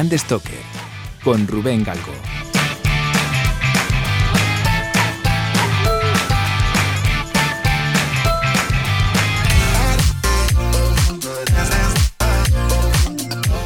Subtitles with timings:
[0.00, 0.54] Brand Stoker
[1.22, 2.14] con Rubén Galgo.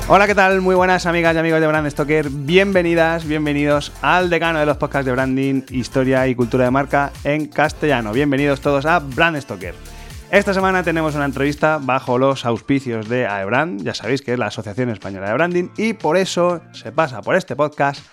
[0.09, 0.61] Hola, ¿qué tal?
[0.61, 2.29] Muy buenas amigas y amigos de Brand Stoker.
[2.29, 7.46] Bienvenidas, bienvenidos al decano de los podcasts de branding, historia y cultura de marca en
[7.46, 8.12] castellano.
[8.12, 9.93] Bienvenidos todos a Brand Stoker.
[10.31, 14.46] Esta semana tenemos una entrevista bajo los auspicios de AEBRAND, ya sabéis que es la
[14.46, 18.05] Asociación Española de Branding, y por eso se pasa por este podcast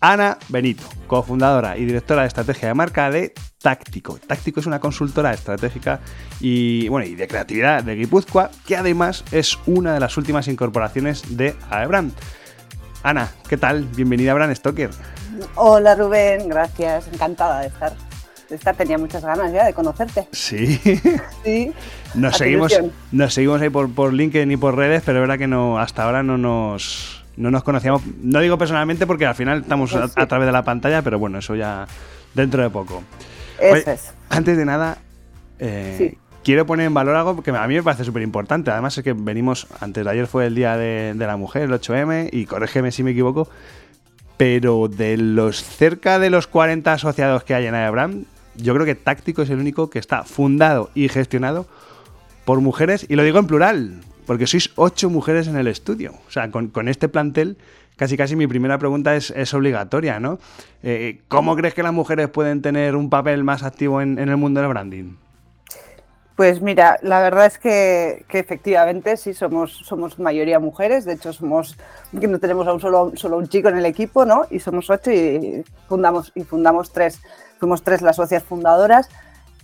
[0.00, 4.18] Ana Benito, cofundadora y directora de estrategia de marca de Táctico.
[4.18, 6.00] Táctico es una consultora estratégica
[6.38, 11.36] y, bueno, y de creatividad de Guipúzcoa, que además es una de las últimas incorporaciones
[11.36, 12.12] de AEBRAND.
[13.02, 13.84] Ana, ¿qué tal?
[13.84, 14.90] Bienvenida a Brand Stoker.
[15.54, 18.09] Hola Rubén, gracias, encantada de estar.
[18.50, 20.26] De estar tenía muchas ganas ya de conocerte.
[20.32, 20.78] Sí.
[21.44, 21.72] Sí.
[22.14, 22.78] Nos seguimos,
[23.12, 26.02] nos seguimos ahí por, por LinkedIn y por redes, pero es verdad que no, hasta
[26.04, 28.02] ahora no nos, no nos conocíamos.
[28.20, 30.20] No digo personalmente porque al final estamos a, Pues sí.
[30.20, 31.86] a través de la pantalla, pero bueno, eso ya
[32.34, 33.02] dentro de poco.
[33.60, 34.12] Eso Oye, es.
[34.28, 34.98] Antes de nada,
[35.60, 36.18] eh, Sí.
[36.42, 38.70] quiero poner en valor algo que a mí me parece súper importante.
[38.72, 41.72] Además es que venimos, antes de ayer fue el Día de, de la Mujer, el
[41.72, 43.48] 8M, y corrígeme si me equivoco,
[44.36, 48.94] pero de los cerca de los 40 asociados que hay en Aebrand, yo creo que
[48.94, 51.66] Táctico es el único que está fundado y gestionado
[52.44, 56.12] por mujeres, y lo digo en plural, porque sois ocho mujeres en el estudio.
[56.26, 57.56] O sea, con, este plantel,
[57.96, 60.38] casi casi mi primera pregunta es, obligatoria, ¿no?
[60.82, 64.60] Eh, ¿Cómo crees que las mujeres pueden tener un papel más activo en, el mundo
[64.60, 65.16] del branding?
[66.36, 71.76] Pues mira, la verdad es que, efectivamente sí somos, somos mayoría mujeres, de hecho somos
[72.12, 74.46] no tenemos a un solo, solo un chico en el equipo, ¿no?
[74.50, 77.20] Y somos ocho y fundamos, y fundamos tres,
[77.60, 79.08] fuimos tres las socias fundadoras.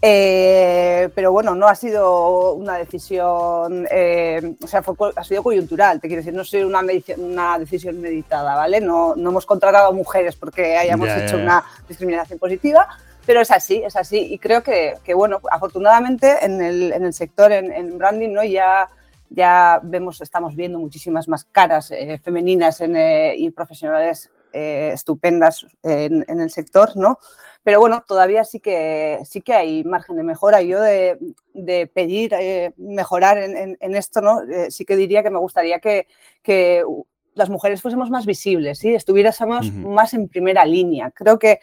[0.03, 6.01] Eh, pero bueno, no ha sido una decisión, eh, o sea, fue ha sido coyuntural,
[6.01, 6.83] te quiero decir, no ha sido una,
[7.17, 8.81] una decisión meditada, ¿vale?
[8.81, 12.87] No, no hemos contratado a mujeres porque hayamos Ya, hecho una discriminación positiva,
[13.25, 14.19] pero es así, es así.
[14.19, 18.45] Y creo que, que, bueno, afortunadamente en el, en el sector, en, en branding, ¿no?
[18.45, 18.91] ya,
[19.31, 25.67] ya vemos, estamos viendo muchísimas más caras eh, femeninas en, eh, y profesionales eh, estupendas
[25.83, 27.19] en, en el sector, ¿no?
[27.67, 30.63] Pero bueno, todavía sí que, sí que hay margen de mejora.
[30.63, 31.19] Yo de,
[31.53, 34.41] de pedir eh, mejorar en, en- en esto, ¿no?
[34.43, 36.07] Eh, sí que diría que me gustaría que,
[36.45, 36.85] que
[37.35, 38.95] las mujeres fuésemos más visibles, ¿sí?
[38.95, 41.11] estuviésemos más en primera línea.
[41.11, 41.59] Creo que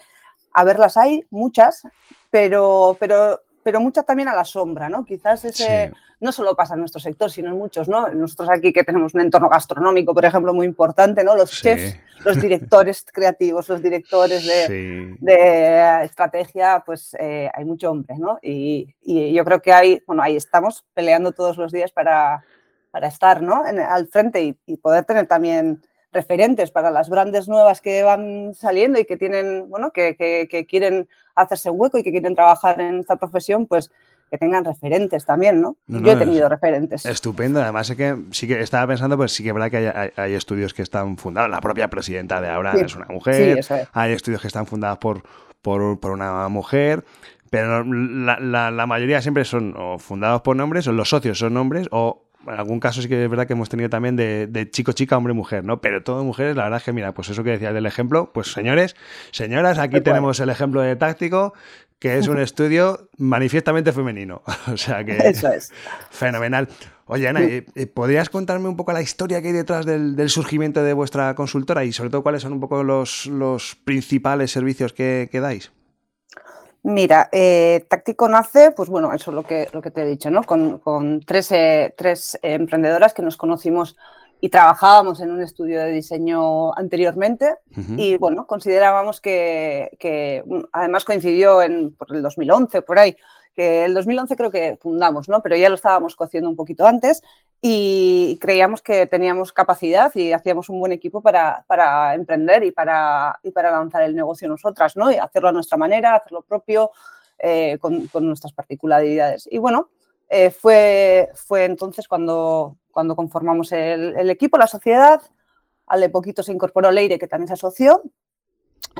[0.51, 1.83] a ver, las hay muchas,
[2.29, 5.06] pero, pero, pero muchas también a la sombra, ¿no?
[5.06, 5.94] Quizás ese Sí.
[6.19, 8.07] no solo pasa en nuestro sector, sino en muchos, ¿no?
[8.09, 11.35] Nosotros aquí que tenemos un entorno gastronómico, por ejemplo, muy importante, ¿no?
[11.35, 11.63] Los Sí.
[11.63, 15.18] chefs, los directores creativos, los directores de, Sí.
[15.19, 18.40] de estrategia, pues eh, hay mucho hombre, ¿no?
[18.41, 22.44] Y, y yo creo que hay, bueno, ahí estamos peleando todos los días para,
[22.91, 23.66] para estar, ¿no?
[23.68, 25.81] En- al frente y, y poder tener también
[26.13, 30.66] referentes para las grandes nuevas que van saliendo y que tienen, bueno, que, que- que
[30.66, 33.91] quieren hacerse hueco y que quieren trabajar en esta profesión, pues
[34.29, 35.75] que tengan referentes también, ¿no?
[35.88, 37.06] No, Yo he tenido referentes.
[37.06, 39.85] Estupendo, además es que sí que estaba pensando, pues sí que es verdad que hay,
[39.88, 42.81] hay- hay estudios que están fundados, la propia presidenta de ahora Sí.
[42.85, 43.88] es una Sí, mujer, eso es.
[43.94, 45.22] hay estudios que están fundados por,
[45.62, 47.03] por, por una mujer,
[47.51, 51.56] pero la, la- la mayoría siempre son o fundados por hombres, o los socios son
[51.57, 54.69] hombres, o en algún caso sí que es verdad que hemos tenido también de, de
[54.69, 55.81] chico, chica, hombre, mujer, ¿no?
[55.81, 58.51] Pero todo mujeres, la verdad es que, mira, pues eso que decías del ejemplo, pues
[58.51, 58.95] señores,
[59.31, 61.53] señoras, aquí tenemos el ejemplo de Táctico,
[61.99, 64.41] que es un estudio manifiestamente femenino.
[64.71, 65.17] o sea que...
[65.17, 65.71] Eso es.
[66.09, 66.67] Fenomenal.
[67.05, 67.41] Oye, Ana,
[67.93, 71.83] ¿podrías contarme un poco la historia que hay detrás del, del surgimiento de vuestra consultora
[71.83, 75.71] y sobre todo cuáles son un poco los, los principales servicios que, que dais?
[76.83, 80.29] Mira, eh, Táctico nace, pues bueno, eso es lo que, lo que te he dicho,
[80.29, 80.44] ¿no?
[80.44, 83.95] Con, con tres, eh, tres emprendedoras que nos conocimos
[84.41, 87.55] y trabajábamos en un estudio de diseño anteriormente
[87.95, 93.15] y bueno, considerábamos que, que, además coincidió en por el 2011, por ahí,
[93.56, 95.41] que el 2011 creo que fundamos, ¿no?
[95.41, 97.21] Pero ya lo estábamos cociendo un poquito antes
[97.65, 103.39] y creíamos que teníamos capacidad y hacíamos un buen equipo para, para emprender y para,
[103.42, 105.10] y para lanzar el negocio nosotras, ¿no?
[105.10, 106.92] Y hacerlo a nuestra manera, hacerlo propio,
[107.39, 109.48] eh, con, con nuestras particularidades.
[109.50, 109.88] Y bueno,
[110.27, 115.21] eh, fue, fue entonces cuando, cuando conformamos el, el equipo, la sociedad.
[115.88, 118.04] Al de poquito se incorporó Leire, que también se asoció.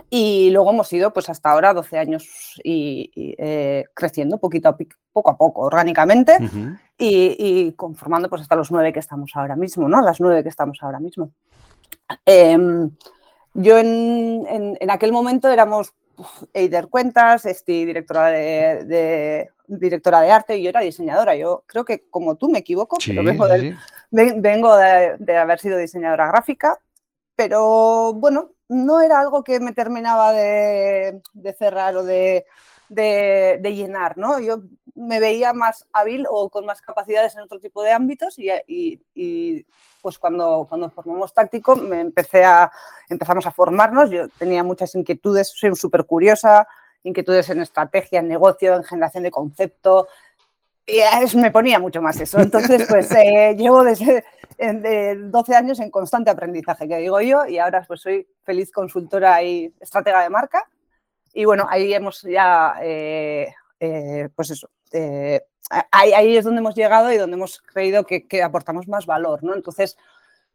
[0.10, 4.78] Y luego hemos ido pues hasta ahora 12 años y, y, eh, creciendo poquito a,
[5.12, 6.38] poco a poco, orgánicamente,
[6.98, 10.02] y, y conformando pues hasta los nueve que estamos ahora mismo, ¿no?
[10.02, 11.32] Las nueve que estamos ahora mismo.
[12.26, 12.92] Em,
[13.54, 20.22] yo en, en- en aquel momento éramos uf, Eider Cuentas, Esti, directora de, de- directora
[20.22, 21.36] de arte, y yo era diseñadora.
[21.36, 23.80] Yo creo que como tú me equivoco, Sí, pero vengo, sí, del- sí.
[24.12, 26.80] ven- vengo de, de haber sido diseñadora gráfica,
[27.36, 31.22] pero bueno, no era algo que me terminaba de,
[31.58, 32.46] cerrar o de,
[32.90, 34.40] llenar, ¿no?
[34.40, 34.62] Yo
[34.96, 39.66] me veía más hábil o con más capacidades en otro tipo de ámbitos y,
[40.02, 42.72] pues cuando, cuando formamos táctico me empecé a,
[43.10, 46.68] empezamos a formarnos, yo tenía muchas inquietudes, soy súper curiosa,
[47.04, 50.08] inquietudes en estrategia, en negocio, en generación de concepto,
[50.86, 52.40] y me ponía mucho más eso.
[52.40, 54.24] Entonces, pues eh, llevo desde
[54.58, 59.42] de 12 años en constante aprendizaje, que digo yo, y ahora pues soy feliz consultora
[59.44, 60.68] y estratega de marca.
[61.34, 64.70] Y bueno, ahí hemos ya, eh, eh, pues eso,
[65.92, 69.44] ahí, ahí, es donde hemos llegado y donde hemos creído que, que aportamos más valor,
[69.44, 69.56] ¿no?
[69.56, 69.98] Entonces,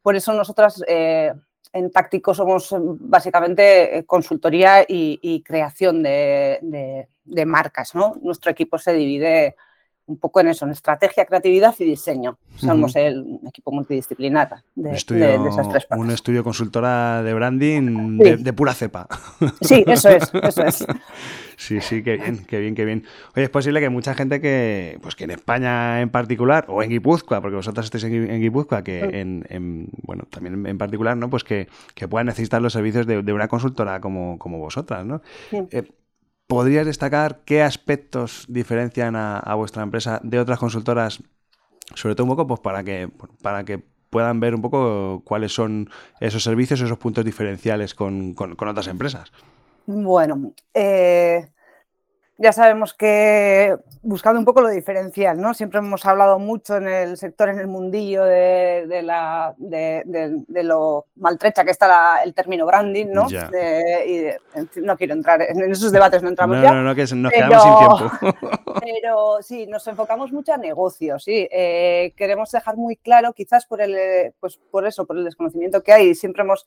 [0.03, 8.15] por eso nosotras en Táctico somos básicamente consultoría y, creación de, de, de, marcas, ¿no?
[8.23, 9.57] Nuestro equipo se divide
[10.09, 12.39] un poco en eso, en estrategia, creatividad y diseño.
[12.57, 16.05] Somos el equipo multidisciplinar de, esas tres partes.
[16.05, 19.07] Un estudio consultora de branding de, pura cepa.
[19.61, 20.87] Sí, eso es, eso es.
[21.59, 23.03] Sí, sí, qué bien, qué bien, qué bien.
[23.35, 26.91] Oye, es posible que mucha gente que, pues que en España en particular, o en
[26.91, 29.53] Guipúzcoa, porque vosotros estáis en, Guipúzcoa, que mm.
[29.53, 31.29] en, bueno, también en particular, ¿no?
[31.29, 31.67] Pues que,
[31.97, 35.21] que puedan necesitar los servicios de, una consultora como, como vosotras, ¿no?
[35.51, 35.83] Eh,
[36.49, 41.23] ¿Podrías destacar qué aspectos diferencian a, vuestra empresa de otras consultoras?
[41.95, 43.11] Sobre todo un poco pues, para, que,
[43.43, 43.79] para que
[44.11, 45.91] puedan ver un poco cuáles son
[46.21, 49.31] esos servicios, esos puntos diferenciales con, con otras empresas.
[49.91, 51.49] Bueno, eh,
[52.41, 55.55] ya sabemos que buscando un poco lo diferencial, ¿no?
[55.55, 61.65] Siempre hemos hablado mucho en el sector, en el mundillo de, la, de, lo maltrecha
[61.65, 63.27] que está el término branding, ¿no?
[63.29, 64.27] y
[64.77, 66.73] no quiero entrar en esos debates, no entramos ya.
[66.73, 68.51] No, no, que nos quedamos sin tiempo.
[68.81, 71.49] Pero sí, nos enfocamos mucho a negocios, sí.
[71.51, 75.93] Eh, queremos dejar muy claro, quizás por, el, pues por eso, por el desconocimiento que
[75.93, 76.65] hay, siempre hemos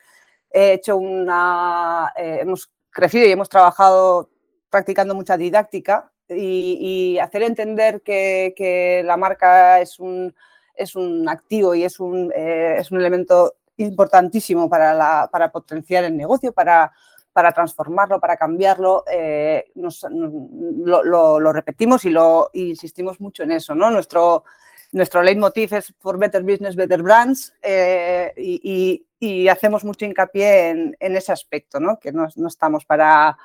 [0.52, 2.12] hecho una...
[2.18, 4.30] Eh, hemos crecido y hemos trabajado
[4.72, 10.34] practicando mucha didáctica y, hacer entender que, la marca es un,
[10.74, 16.16] es un activo y es un, eh, es un elemento importantísimo para, para potenciar el
[16.16, 16.92] negocio, para,
[17.34, 23.76] para transformarlo, para cambiarlo, eh, lo, repetimos y lo insistimos mucho en eso.
[23.76, 23.92] ¿no?
[23.92, 24.46] Nuestro,
[24.92, 29.06] nuestro leitmotiv es For Better Business, Better Brands eh, y,
[29.50, 32.00] hacemos mucho hincapié en, ese aspecto, ¿no?
[32.00, 33.38] que no estamos para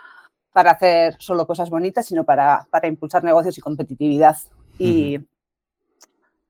[0.56, 4.38] para hacer solo cosas bonitas, sino para, impulsar negocios y competitividad.
[4.78, 5.18] Y,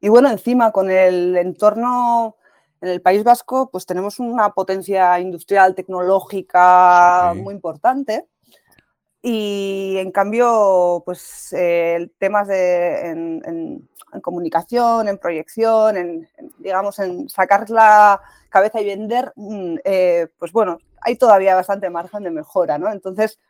[0.01, 2.37] bueno, encima con el entorno
[2.81, 8.29] en el País Vasco, pues tenemos una potencia industrial, tecnológica muy importante.
[9.23, 13.89] Y en cambio, pues eh, temas de en,
[14.23, 18.21] comunicación, en proyección, en, digamos, en sacar la
[18.51, 22.89] cabeza y vender, mm, eh, pues bueno, hay todavía bastante margen de mejora, ¿no?
[22.93, 23.41] Entonces,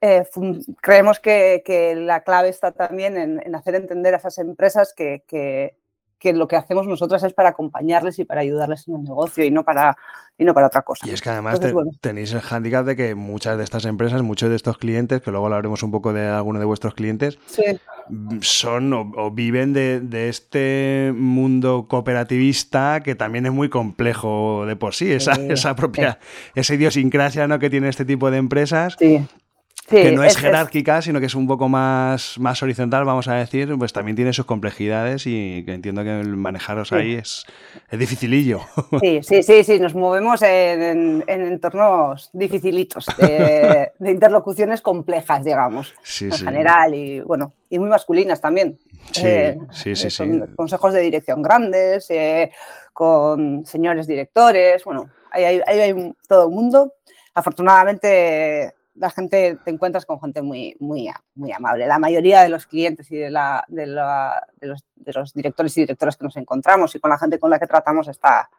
[0.00, 0.24] eh,
[0.80, 5.74] creemos que, la clave está también en, hacer entender a esas empresas que,
[6.32, 9.62] lo que hacemos nosotras es para acompañarles y para ayudarles en el negocio y no
[9.62, 9.96] para,
[10.38, 11.06] y no para otra cosa.
[11.06, 11.60] Y es que además
[12.00, 15.46] tenéis el hándicap de que muchas de estas empresas, muchos de estos clientes, que luego
[15.46, 17.38] hablaremos un poco de alguno de vuestros clientes,
[18.40, 25.12] son o, viven de, este mundo cooperativista que también es muy complejo de por sí,
[25.12, 26.18] esa, esa propia,
[26.54, 27.58] esa idiosincrasia ¿no?
[27.58, 28.96] que tiene este tipo de empresas.
[28.98, 29.26] Sí
[29.90, 33.74] que no es, jerárquica, sino que es un poco más, más horizontal, vamos a decir,
[33.76, 37.44] pues también tiene sus complejidades y que entiendo que el manejaros ahí es,
[37.90, 38.60] es, dificilillo.
[39.00, 46.94] Sí, sí, sí, sí, nos movemos en, entornos dificilitos, de, interlocuciones complejas, digamos, en general,
[46.94, 48.78] y bueno, y muy masculinas también.
[49.10, 50.24] Sí, eh, sí, sí, sí.
[50.54, 52.52] Consejos de dirección grandes, eh,
[52.92, 56.94] con señores directores, bueno, ahí hay, hay todo el mundo.
[57.32, 61.86] Afortunadamente la gente, te encuentras con gente muy, muy, muy amable.
[61.86, 66.18] La mayoría de los clientes y de, la, de, los, de, los, directores y directoras
[66.18, 68.50] que nos encontramos y con la gente con la que tratamos está,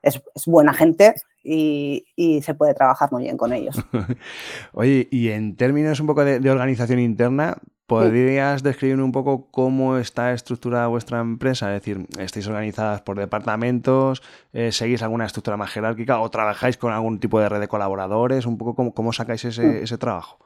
[0.00, 2.02] es, buena gente y,
[2.42, 3.76] se puede trabajar muy bien con ellos.
[4.72, 7.58] Oye, y en términos un poco de, organización interna,
[7.88, 11.74] ¿podrías describir un poco cómo está estructurada vuestra empresa?
[11.74, 14.22] Es decir, ¿estáis organizadas por departamentos?
[14.52, 16.20] Eh, ¿Seguís alguna estructura más jerárquica?
[16.20, 18.44] ¿O trabajáis con algún tipo de red de colaboradores?
[18.44, 19.84] ¿Un poco cómo, cómo sacáis ese, mm.
[19.84, 20.38] ese trabajo?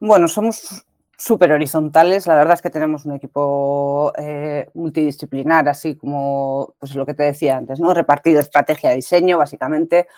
[0.00, 0.84] Bueno, somos
[1.16, 2.26] súper horizontales.
[2.26, 7.22] La verdad es que tenemos un equipo eh, multidisciplinar, así como pues lo que te
[7.22, 7.94] decía antes, ¿no?
[7.94, 10.08] Repartido estrategia, diseño, básicamente.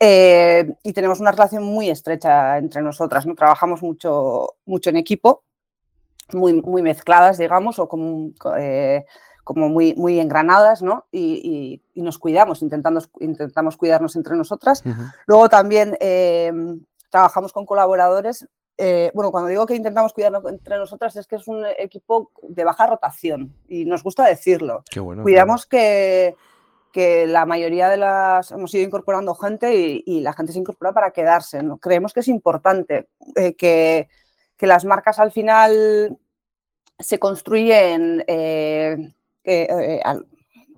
[0.00, 3.36] Eh, y tenemos una relación muy estrecha entre nosotras, ¿no?
[3.36, 5.44] Trabajamos mucho, mucho en equipo,
[6.32, 9.04] muy, muy mezcladas, digamos, o con, eh,
[9.44, 11.06] como muy, muy engranadas, ¿no?
[11.10, 14.84] Y, nos cuidamos, intentamos, intentamos cuidarnos entre nosotras.
[15.26, 16.52] Luego también eh,
[17.10, 18.46] trabajamos con colaboradores.
[18.76, 22.62] Eh, bueno, cuando digo que intentamos cuidarnos entre nosotras es que es un equipo de
[22.62, 24.84] baja rotación y nos gusta decirlo.
[25.22, 26.36] Cuidamos que,
[26.92, 31.10] que la mayoría de las hemos ido incorporando gente y, la gente se incorpora para
[31.10, 31.62] quedarse.
[31.62, 31.78] ¿no?
[31.78, 34.08] Creemos que es importante eh, que,
[34.58, 36.18] que, las marcas al final
[36.98, 40.00] se construyen eh, eh,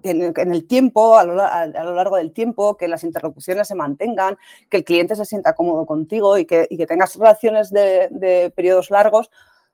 [0.03, 4.85] en, el tiempo, a lo, largo del tiempo, que las interlocuciones se mantengan, que el
[4.85, 9.31] cliente se sienta cómodo contigo y que, tengas relaciones de, periodos largos,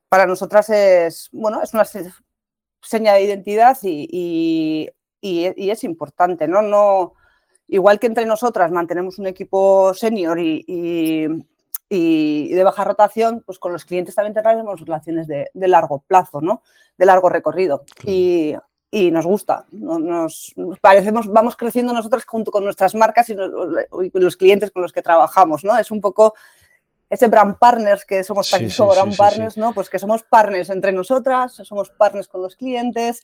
[0.09, 1.85] para nosotras es, bueno, es una
[2.81, 6.63] seña de identidad y, es importante, ¿no?
[6.63, 7.15] ¿no?
[7.69, 11.27] Igual que entre nosotras mantenemos un equipo senior y,
[11.91, 16.63] de baja rotación, pues con los clientes también tenemos relaciones de, largo plazo, ¿no?
[16.99, 17.85] De largo recorrido.
[18.05, 18.55] Y,
[18.91, 19.67] y nos gusta.
[19.73, 23.37] Nos, parecemos, vamos creciendo nosotros junto con nuestras marcas y,
[24.15, 25.77] los clientes con los que trabajamos, ¿no?
[25.79, 26.35] Es un poco
[27.09, 29.73] ese brand partners que somos sí, sí, brand partners, ¿no?
[29.73, 33.23] Pues que somos partners entre nosotras, somos partners con los clientes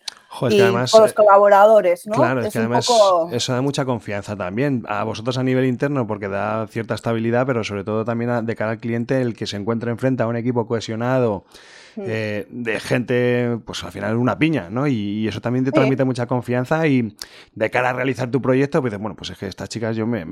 [0.51, 2.15] y con los eh, colaboradores, ¿no?
[2.15, 2.89] Claro, es, que además
[3.33, 7.65] eso da mucha confianza también a vosotros a nivel interno porque da cierta estabilidad, pero
[7.65, 10.67] sobre todo también de cara al cliente el que se encuentre enfrente a un equipo
[10.67, 11.45] cohesionado
[11.97, 14.87] eh, de gente, pues al final una piña, ¿no?
[14.87, 17.17] Y, eso también te transmite mucha confianza y
[17.55, 20.25] de cara a realizar tu proyecto, pues bueno, pues es que estas chicas yo me,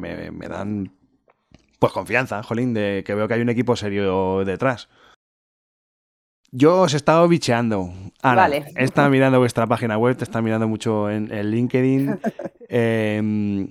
[0.48, 0.92] dan
[1.80, 4.88] pues confianza, jolín, de que veo que hay un equipo serio detrás.
[6.52, 7.92] Yo os he estado bicheando.
[8.22, 8.64] Ana, vale.
[8.76, 12.20] he estado mirando vuestra página web, te estado mirando mucho en, LinkedIn.
[12.72, 13.68] Em,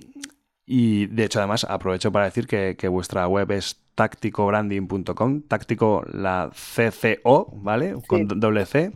[0.66, 7.50] y de hecho, además, aprovecho para decir que, vuestra web es tácticobranding.com, táctico la CCO,
[7.54, 7.94] ¿vale?
[8.06, 8.92] Con doble C.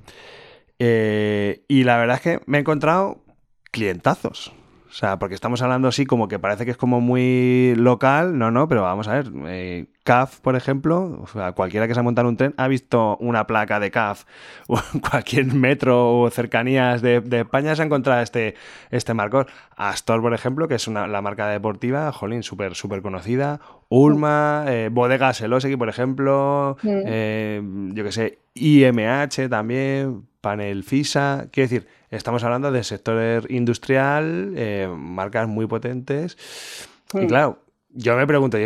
[0.78, 3.24] Eh, y la verdad es que me he encontrado
[3.70, 4.52] clientazos.
[4.94, 8.52] O sea, porque estamos hablando así como que parece que es como muy local, no,
[8.52, 12.04] no, pero vamos a ver, eh, CAF, por ejemplo, o sea, cualquiera que se ha
[12.04, 14.22] montado un tren ha visto una placa de CAF
[14.68, 18.54] o en cualquier metro o cercanías de, España se ha encontrado este,
[18.92, 19.48] este marcor.
[19.76, 23.58] Astor, por ejemplo, que es una, la marca deportiva, jolín, súper, súper conocida.
[23.88, 27.60] Ulma, eh, Bodegas Elosegui, por ejemplo, eh,
[27.92, 34.88] yo qué sé, IMH también, Panel FISA, quiero decir, Estamos hablando del sector industrial, eh,
[34.96, 36.38] marcas muy potentes.
[37.12, 37.26] Y hmm.
[37.26, 37.58] claro,
[37.90, 38.56] yo me pregunto,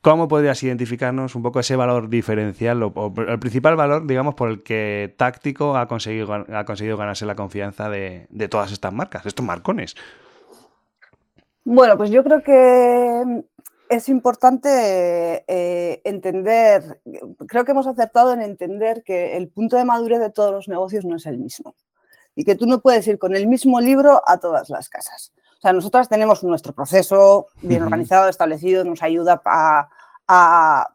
[0.00, 4.62] ¿cómo podrías identificarnos un poco ese valor diferencial o, el principal valor, digamos, por el
[4.64, 9.94] que Táctico ha conseguido, ha conseguido ganarse la confianza de, todas estas marcas, estos marcones?
[11.64, 13.44] Bueno, pues yo creo que
[13.94, 17.00] es importante eh, entender,
[17.46, 21.04] creo que hemos acertado en entender que el punto de madurez de todos los negocios
[21.04, 21.76] no es el mismo
[22.34, 25.32] y que tú no puedes ir con el mismo libro a todas las casas.
[25.58, 29.40] O sea, nosotras tenemos nuestro proceso bien organizado, establecido, nos ayuda
[30.26, 30.90] a,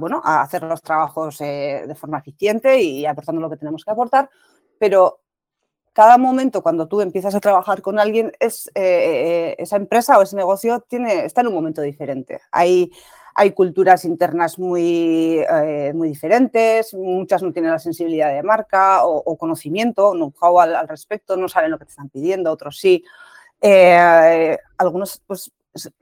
[0.00, 3.92] bueno, a hacer los trabajos eh, de forma eficiente y aportando lo que tenemos que
[3.92, 4.28] aportar,
[4.78, 5.20] pero
[5.92, 10.22] cada momento cuando tú empiezas a trabajar con alguien, es, eh, eh, esa empresa o
[10.22, 12.40] ese negocio tiene, está en un momento diferente.
[12.52, 12.92] Hay,
[13.34, 19.36] hay culturas internas muy, eh, muy diferentes, muchas no tienen la sensibilidad de marca o,
[19.36, 23.04] conocimiento, know-how al, respecto, no saben lo que te están pidiendo, otros sí.
[23.60, 25.52] Eh, algunos, pues,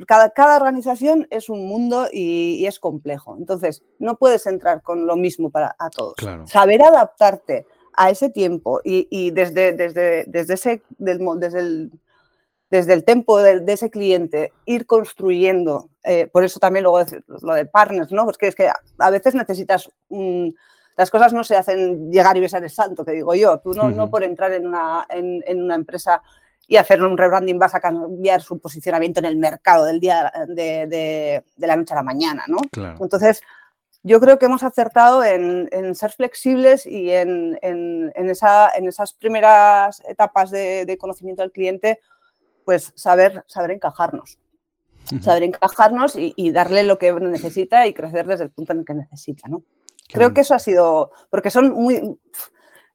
[0.06, 3.36] cada, cada, organización es un mundo y, es complejo.
[3.38, 6.16] Entonces, no puedes entrar con lo mismo para a todos.
[6.46, 7.66] Saber adaptarte
[7.98, 11.90] a ese tiempo y, desde, desde, desde, ese, desde el
[12.70, 17.00] desde el tiempo de, ese cliente, ir construyendo, eh, por eso también luego
[17.40, 18.24] lo de partners, ¿no?
[18.26, 19.90] Porque es que a veces necesitas,
[20.96, 23.90] las cosas no se hacen llegar y besar el santo, que digo yo, tú no,
[23.90, 26.20] no por entrar en una, en, una empresa
[26.66, 31.42] y hacer un rebranding vas a cambiar su posicionamiento en el mercado del día de,
[31.56, 32.58] la noche a la mañana, ¿no?
[33.00, 33.40] Entonces,
[34.02, 37.58] yo creo que hemos acertado en, ser flexibles y en,
[38.14, 42.00] esa, en esas primeras etapas de, conocimiento del cliente,
[42.64, 44.38] pues saber, saber encajarnos.
[45.22, 48.94] Saber encajarnos y, darle lo que necesita y crecer desde el punto en el que
[48.94, 49.62] necesita, ¿no?
[50.10, 52.18] Creo que eso ha sido, porque son muy,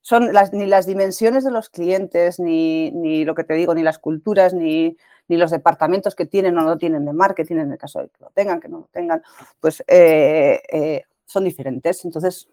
[0.02, 3.84] son las, ni las dimensiones de los clientes, ni, ni, lo que te digo, ni
[3.84, 7.78] las culturas, ni, ni, los departamentos que tienen o no tienen de marketing, en el
[7.78, 9.22] caso de que lo tengan, que no lo tengan,
[9.60, 12.06] pues eh, eh, son diferentes.
[12.06, 12.48] Entonces,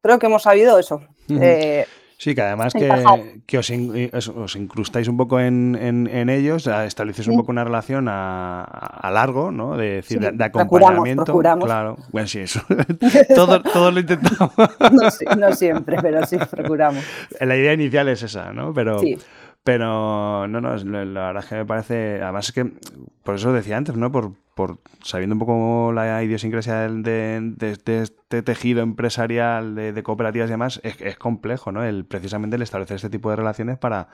[0.00, 1.02] creo que hemos sabido eso.
[2.20, 2.86] Sí, que además que,
[3.46, 3.70] que os,
[4.28, 9.50] os, incrustáis un poco en, en, ellos, establecéis un poco una relación a, a largo,
[9.50, 9.74] ¿no?
[9.74, 11.24] De, decir, de, acompañamiento.
[11.24, 12.60] Procuramos, Claro, bueno, sí, eso.
[13.34, 14.52] todo, todo, lo intentamos.
[14.92, 17.02] no, no, siempre, pero sí, procuramos.
[17.40, 18.74] La idea inicial es esa, ¿no?
[18.74, 19.16] Pero, sí.
[19.62, 22.22] Pero no, no, la verdad es que me parece.
[22.22, 22.72] Además es que,
[23.22, 24.10] por eso decía antes, ¿no?
[24.10, 30.52] Por, por sabiendo un poco la idiosincrasia de, de, este tejido empresarial de, cooperativas y
[30.52, 31.84] demás, es, es, complejo, ¿no?
[31.84, 34.08] El, precisamente el establecer este tipo de relaciones para.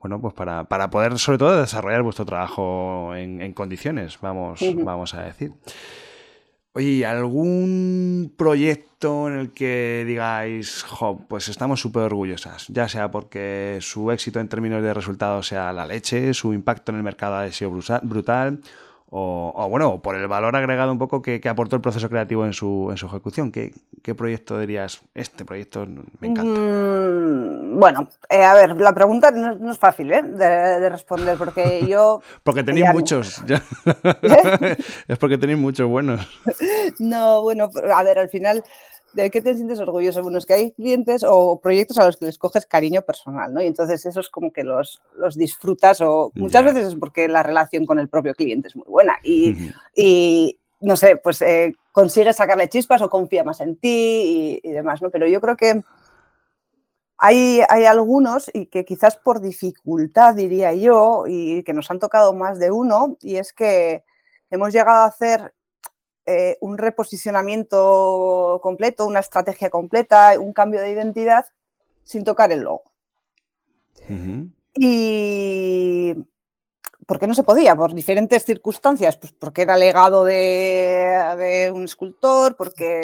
[0.00, 5.12] Bueno, pues para, para poder, sobre todo, desarrollar vuestro trabajo en, en condiciones, vamos, vamos
[5.14, 5.52] a decir.
[6.78, 12.68] Oye, ¿algún proyecto en el que digáis, jo, pues estamos súper orgullosas?
[12.68, 16.98] Ya sea porque su éxito en términos de resultados sea la leche, su impacto en
[16.98, 18.60] el mercado ha sido brutal,
[19.10, 22.88] o, bueno, por el valor agregado un poco que, aportó el proceso creativo en su,
[22.90, 23.50] en su ejecución.
[23.50, 23.72] ¿Qué,
[24.14, 25.00] proyecto dirías?
[25.14, 25.86] Este proyecto
[26.20, 26.60] me encanta.
[26.60, 30.22] Mm, bueno, eh, a ver, la pregunta no, es fácil ¿eh?
[30.22, 32.20] de, responder porque yo...
[32.42, 33.42] porque tenéis muchos.
[35.08, 36.28] es porque tenéis muchos buenos.
[36.98, 38.62] no, bueno, a ver, al final
[39.22, 40.22] ¿de qué te sientes orgulloso?
[40.22, 43.62] Bueno, es que hay clientes o proyectos a los que les coges cariño personal, ¿no?
[43.62, 47.42] Y entonces eso es como que los, los disfrutas o muchas veces es porque la
[47.42, 52.36] relación con el propio cliente es muy buena y, y no sé, pues eh, consigues
[52.36, 55.10] sacarle chispas o confía más en ti y, demás, ¿no?
[55.10, 55.82] Pero yo creo que
[57.16, 62.32] hay, hay, algunos y que quizás por dificultad, diría yo, y que nos han tocado
[62.32, 64.04] más de uno, y es que
[64.50, 65.52] hemos llegado a hacer
[66.30, 71.46] eh, un reposicionamiento completo, una estrategia completa, un cambio de identidad
[72.04, 72.82] sin tocar el logo.
[74.74, 76.14] Y
[77.06, 77.74] ¿por qué no se podía?
[77.74, 83.00] Por diferentes circunstancias, pues porque era legado de, un escultor, porque,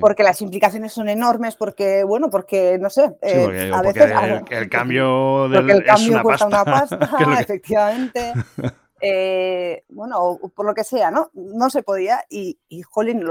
[0.00, 4.10] porque las implicaciones son enormes, porque, bueno, porque, no sé, eh, a veces...
[4.48, 7.10] El, cambio, del, el cambio cuesta una pasta,
[7.40, 8.32] efectivamente.
[9.04, 11.30] Eh, bueno, por lo que sea, ¿no?
[11.34, 13.24] No se podía y, y jolín,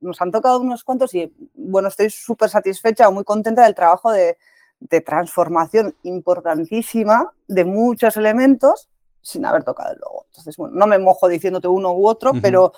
[0.00, 4.10] nos han tocado unos cuantos y, bueno, estoy súper satisfecha o muy contenta del trabajo
[4.10, 4.38] de,
[5.04, 8.88] transformación importantísima de muchos elementos
[9.20, 10.24] sin haber tocado el logo.
[10.28, 12.72] Entonces, bueno, no me mojo diciéndote uno u otro, pero,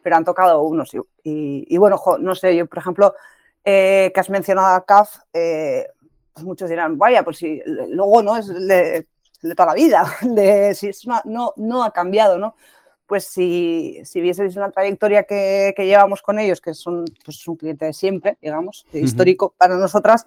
[0.00, 0.94] pero han tocado unos.
[0.94, 3.14] Y, y, bueno, no sé, yo, por ejemplo,
[3.64, 5.86] eh, que has mencionado a CAF, eh,
[6.32, 9.06] pues muchos dirán, vaya, pues si el logo no es de
[9.40, 12.54] toda la vida, de si es no, no ha cambiado, ¿no?
[13.06, 17.56] Pues si, si vieseis una trayectoria que, que, llevamos con ellos, que son pues, un
[17.56, 20.26] cliente de siempre, digamos, histórico para nosotras,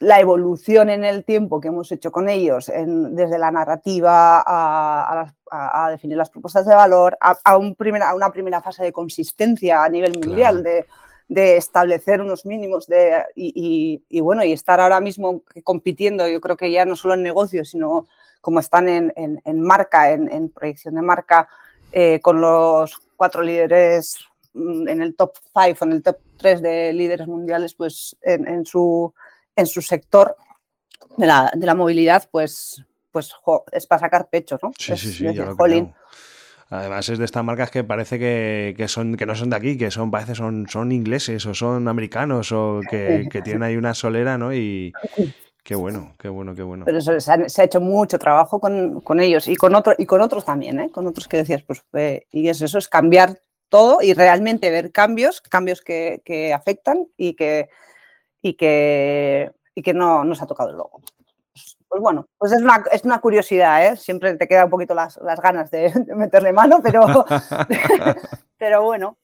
[0.00, 5.32] la evolución en el tiempo que hemos hecho con ellos, en, desde la narrativa a,
[5.50, 9.82] a, definir las propuestas de valor, a, un primera, a, una primera fase de consistencia
[9.82, 10.86] a nivel mundial, de,
[11.26, 16.40] de, establecer unos mínimos de, y, y, y, bueno, y estar ahora mismo compitiendo, yo
[16.40, 18.06] creo que ya no solo en negocios, sino
[18.40, 21.48] como están en, marca, en, proyección de marca,
[21.92, 24.18] eh, con los cuatro líderes
[24.54, 28.64] mm, en el top 5 o en el top 3 de líderes mundiales, pues en,
[28.64, 29.12] su,
[29.56, 30.36] en su sector
[31.16, 33.32] de la, movilidad, pues, pues
[33.72, 34.72] es para sacar pecho, ¿no?
[34.78, 35.26] Sí, sí, sí,
[36.70, 39.90] Además es de estas marcas que parece que, son, que no son de aquí, que
[39.90, 44.36] son, parece son, son ingleses o son americanos o que, que tienen ahí una solera,
[44.36, 44.52] ¿no?
[44.52, 44.92] Y,
[45.62, 46.84] Qué bueno, qué bueno, qué bueno.
[46.84, 50.80] Pero se, ha, hecho mucho trabajo con, ellos y con, otro, y con otros también,
[50.80, 50.90] ¿eh?
[50.90, 51.84] con otros que decías, pues,
[52.30, 57.68] y es eso, es cambiar todo y realmente ver cambios, cambios que, afectan y que,
[58.40, 61.02] y que, y que no nos ha tocado el logo.
[61.88, 63.96] Pues bueno, pues es una, es una curiosidad, ¿eh?
[63.96, 67.24] siempre te queda un poquito las, ganas de, de meterle mano, pero,
[68.58, 69.18] pero bueno,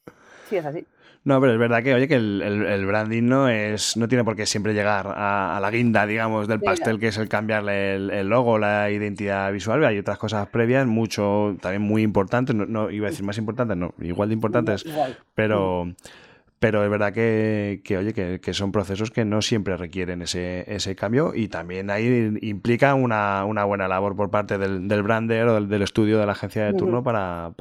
[0.48, 0.86] sí es así.
[1.24, 4.44] No, pero es verdad que, oye, que el, branding no es no tiene por qué
[4.44, 8.90] siempre llegar a, la guinda, digamos, del pastel, que es el cambiarle el, logo, la
[8.90, 9.82] identidad visual.
[9.86, 13.94] Hay otras cosas previas, mucho, también muy importantes, no, iba a decir más importantes, no,
[14.00, 14.84] igual de importantes,
[15.34, 15.94] pero...
[16.64, 21.34] Pero es verdad que, oye, que, son procesos que no siempre requieren ese, ese cambio
[21.34, 26.18] y también ahí implica una, buena labor por parte del, del brander o del, estudio
[26.18, 27.52] de la agencia de turno para,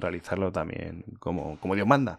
[0.00, 2.18] realizarlo también como, como Dios manda.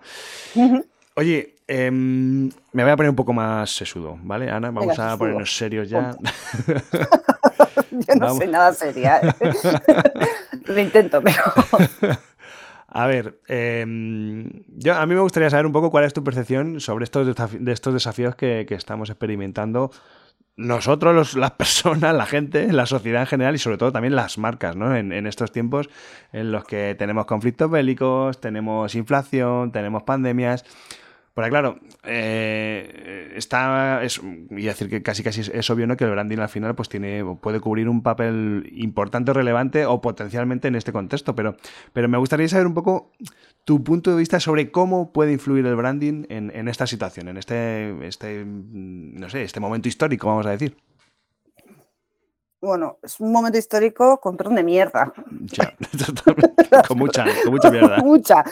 [1.15, 4.69] Oye, em, me voy a poner un poco más sesudo, ¿vale, Ana?
[4.69, 6.15] Vamos a ponernos serios ya.
[8.07, 9.21] Yo no sé nada seria.
[9.39, 9.53] ¿eh?
[10.65, 12.19] Lo intento, pero...
[12.97, 16.79] A ver, em, yo, a mí me gustaría saber un poco cuál es tu percepción
[16.79, 19.91] sobre estos, de estos desafíos que, estamos experimentando
[20.55, 24.75] nosotros, las personas, la gente, la sociedad en general y sobre todo también las marcas,
[24.75, 24.95] ¿no?
[24.95, 25.91] En, estos tiempos
[26.33, 30.65] en los que tenemos conflictos bélicos, tenemos inflación, tenemos pandemias.
[31.37, 34.19] Porque claro, eh, está, es,
[34.49, 35.95] y decir que casi casi es, obvio ¿no?
[35.95, 40.01] que el branding al final pues tiene, puede cubrir un papel importante o relevante o
[40.01, 41.55] potencialmente en este contexto, pero,
[41.93, 43.11] pero me gustaría saber un poco
[43.65, 47.37] tu punto de vista sobre cómo puede influir el branding en, en esta situación, en
[47.37, 50.75] este, este, no sé, este momento histórico, vamos a decir
[52.59, 55.13] bueno, es un momento histórico con perdón de mierda.
[56.87, 57.97] con mucha, con mucha mierda.
[58.03, 58.43] mucha.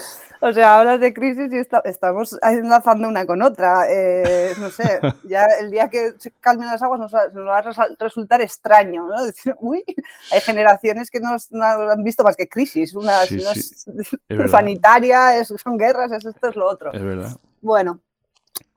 [0.41, 3.86] O sea, hablas de crisis y estamos enlazando una con otra.
[3.89, 8.41] Eh, no sé, ya el día que se calmen las aguas nos, va a resultar
[8.41, 9.26] extraño, ¿no?
[9.26, 9.84] Decir, uy,
[10.32, 12.93] hay generaciones que no, han visto más que crisis.
[12.95, 13.86] Una, es,
[14.50, 16.91] sanitaria, son guerras, es esto, es lo otro.
[16.93, 17.38] Es verdad.
[17.62, 18.00] Bueno,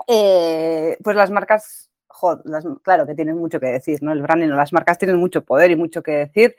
[0.06, 1.88] eh, pues las marcas
[2.82, 4.12] claro que tienen mucho que decir, ¿no?
[4.12, 6.56] El branding, las marcas tienen mucho poder y mucho que decir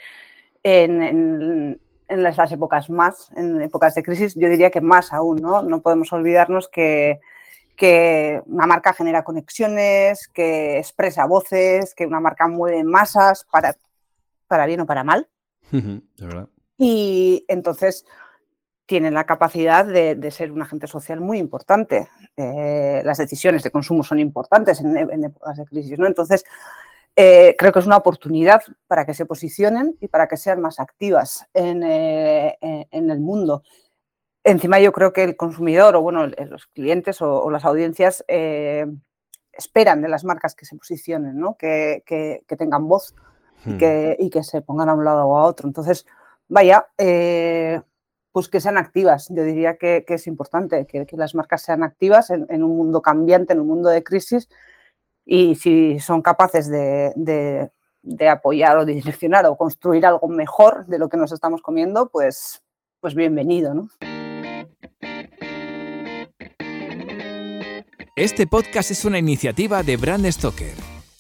[0.64, 1.80] en,
[2.10, 5.62] las, épocas más, en épocas de crisis, yo diría que más aún, ¿no?
[5.62, 7.20] No podemos olvidarnos que,
[7.76, 13.76] que una marca genera conexiones, que expresa voces, que una marca mueve masas para,
[14.48, 15.28] para bien o para mal.
[16.78, 18.06] Y entonces
[18.90, 22.08] tienen la capacidad de, ser un agente social muy importante.
[22.36, 26.08] Eh, las decisiones de consumo son importantes en, épocas de crisis, ¿no?
[26.08, 26.44] Entonces,
[27.16, 30.80] eh, creo que es una oportunidad para que se posicionen y para que sean más
[30.80, 32.58] activas en, eh,
[32.92, 33.64] el mundo.
[34.44, 38.24] Encima, yo creo que el consumidor o bueno, los clientes o, las audiencias
[39.52, 41.58] esperan de las marcas que se posicionen, ¿no?
[41.58, 42.04] que,
[42.58, 43.14] tengan voz
[43.66, 43.78] y, hmm.
[43.78, 45.68] que, se pongan a un lado o a otro.
[45.68, 46.06] Entonces,
[46.48, 46.88] vaya,
[48.32, 49.28] pues que sean activas.
[49.30, 53.62] Yo diría que, es importante que, las marcas sean activas en, un mundo cambiante, en
[53.62, 54.50] un mundo de crisis,
[55.32, 57.70] y si son capaces de,
[58.28, 62.64] apoyar o direccionar o construir algo mejor de lo que nos estamos comiendo, pues,
[63.00, 63.76] pues bienvenido.
[63.76, 63.90] ¿no?
[68.16, 70.74] Este podcast es una iniciativa de Brand Stoker,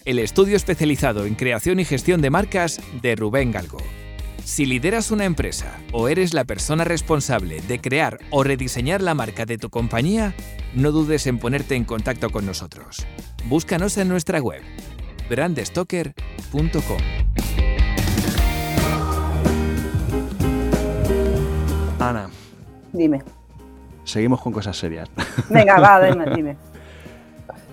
[0.06, 3.78] el estudio especializado en creación y gestión de marcas de Rubén Galgo.
[4.50, 9.46] Si lideras una empresa o eres la persona responsable de crear o rediseñar la marca
[9.46, 10.34] de tu compañía,
[10.74, 13.06] no dudes en ponerte en contacto con nosotros.
[13.46, 14.64] Búscanos en nuestra web
[15.30, 16.98] brandstoker.com.
[22.00, 22.30] Ana.
[22.92, 23.22] Dime.
[24.04, 25.12] Seguimos con cosas serias.
[25.52, 26.26] Venga, va, dime.
[26.36, 26.69] dime.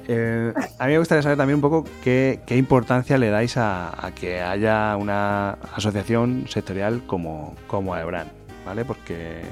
[0.09, 4.41] Eh, a mí me gustaría saber también un poco qué, importancia le dais a, que
[4.41, 8.29] haya una asociación sectorial como, como AEBRAN,
[8.65, 8.85] ¿vale?
[8.85, 9.43] Porque,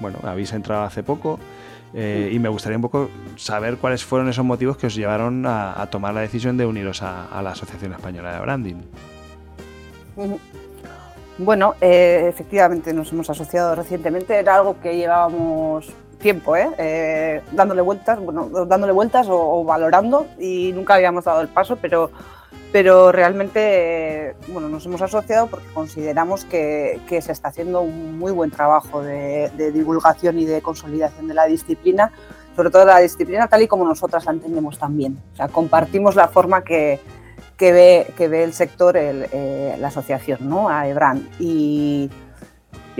[0.00, 1.38] bueno, habéis entrado hace poco
[1.94, 5.86] eh, y me gustaría un poco saber cuáles fueron esos motivos que os llevaron a,
[5.90, 8.76] tomar la decisión de uniros a, la Asociación Española de Branding.
[11.38, 16.70] Bueno, eh, efectivamente nos hemos asociado recientemente, era algo que llevábamos tiempo, ¿eh?
[16.78, 17.42] ¿eh?
[17.50, 22.10] dándole vueltas, bueno, dándole vueltas o, valorando y nunca habíamos dado el paso, pero,
[22.72, 28.32] pero realmente bueno, nos hemos asociado porque consideramos que, que se está haciendo un muy
[28.32, 32.12] buen trabajo de, divulgación y de consolidación de la disciplina,
[32.54, 35.18] sobre todo la disciplina tal y como nosotras la entendemos también.
[35.32, 37.00] O sea, compartimos la forma que,
[37.56, 40.68] que, ve, que ve el sector, el, eh, la asociación, ¿no?
[40.68, 41.28] a EBRAN.
[41.38, 42.10] Y,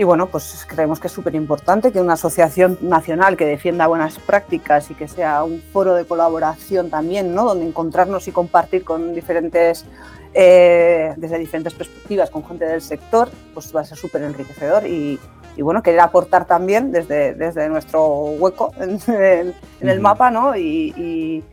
[0.01, 4.17] y bueno, pues creemos que es súper importante que una asociación nacional que defienda buenas
[4.17, 7.45] prácticas y que sea un foro de colaboración también, ¿no?
[7.45, 9.85] donde encontrarnos y compartir con diferentes,
[10.33, 15.19] eh, desde diferentes perspectivas con gente del sector, pues va a ser súper enriquecedor y,
[15.59, 20.57] bueno, querer aportar también desde, desde nuestro hueco en, el, mapa ¿no?
[20.57, 21.43] y,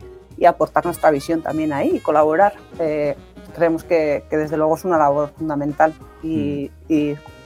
[0.43, 2.53] aportar nuestra visión también ahí y colaborar.
[2.79, 3.15] Eh,
[3.53, 6.71] creemos que, desde luego es una labor fundamental y,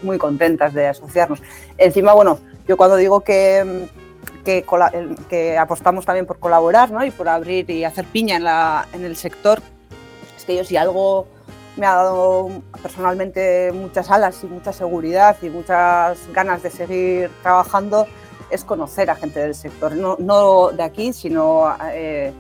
[0.04, 1.42] muy contentas de asociarnos.
[1.78, 3.88] Encima, bueno, yo cuando digo que,
[4.44, 7.04] que, apostamos también por colaborar ¿no?
[7.04, 9.62] y por abrir y hacer piña en, la, en el sector,
[10.36, 11.28] es que yo si algo
[11.78, 12.50] me ha dado
[12.82, 18.06] personalmente muchas alas y mucha seguridad y muchas ganas de seguir trabajando
[18.52, 22.32] es conocer a gente del sector, no, no de aquí, sino eh,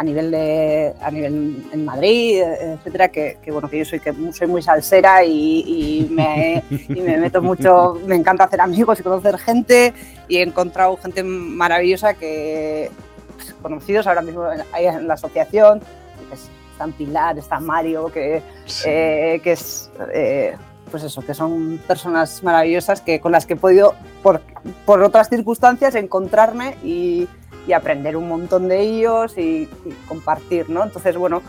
[0.00, 4.46] a nivel de a nivel en Madrid, etcétera, que, bueno, que yo soy que soy
[4.46, 9.92] muy salsera y, me, me, meto mucho, me encanta hacer amigos y conocer gente
[10.26, 12.90] y he encontrado gente maravillosa que
[13.36, 16.34] pues, conocidos ahora mismo hay en la asociación, que
[16.72, 18.42] están Pilar, está Mario, que,
[18.86, 20.56] eh, que es eh,
[20.90, 24.40] pues eso, que son personas maravillosas que con las que he podido por,
[24.86, 27.28] por otras circunstancias encontrarme y
[27.66, 29.68] y aprender un montón de ellos y,
[30.06, 30.82] compartir, ¿no?
[30.84, 31.42] Entonces, bueno,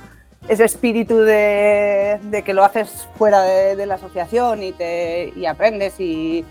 [0.47, 6.45] ese espíritu de, que lo haces fuera de, la asociación y, te, y aprendes y,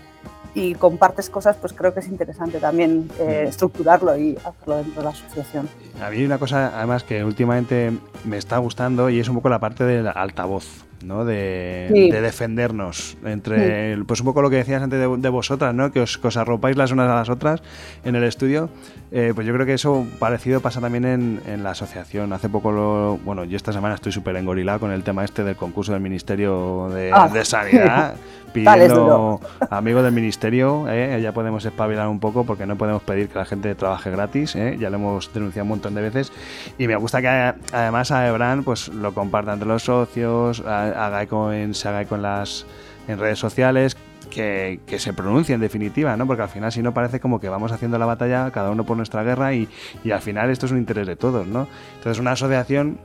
[0.53, 5.03] y compartes cosas, pues creo que es interesante también eh, estructurarlo y hacerlo dentro de
[5.03, 5.69] la asociación.
[6.01, 7.91] A mí hay una cosa además que últimamente
[8.25, 10.85] me está gustando y es un poco la parte del altavoz.
[11.03, 11.25] ¿No?
[11.25, 15.91] De, defendernos entre pues un poco lo que decías antes de, vosotras ¿no?
[15.91, 17.61] que, os, que, os, arropáis las unas a las otras
[18.03, 18.69] en el estudio
[19.11, 22.71] eh, pues yo creo que eso parecido pasa también en, en la asociación hace poco
[22.71, 26.01] lo, bueno yo esta semana estoy súper engorilado con el tema este del concurso del
[26.01, 27.27] Ministerio de, ah.
[27.27, 28.15] de Sanidad
[28.53, 31.19] pidiendo amigos del ministerio, ¿eh?
[31.21, 34.77] ya podemos espabilar un poco porque no podemos pedir que la gente trabaje gratis, ¿eh?
[34.79, 36.31] ya lo hemos denunciado un montón de veces
[36.77, 41.51] y me gusta que además a Ebran pues lo compartan entre los socios, haga eco
[41.51, 42.65] en, se haga eco en las
[43.07, 43.97] en redes sociales,
[44.29, 46.25] que, que, se pronuncie en definitiva, ¿no?
[46.25, 48.97] Porque al final si no parece como que vamos haciendo la batalla cada uno por
[48.97, 49.67] nuestra guerra y,
[50.03, 51.67] y al final esto es un interés de todos, ¿no?
[51.97, 52.99] Entonces una asociación,